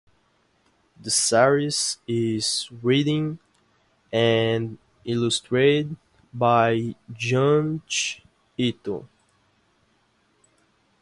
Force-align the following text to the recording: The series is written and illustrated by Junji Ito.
The 0.99 1.11
series 1.11 1.99
is 2.07 2.69
written 2.81 3.37
and 4.11 4.79
illustrated 5.05 5.95
by 6.33 6.95
Junji 7.13 8.21
Ito. 8.57 9.07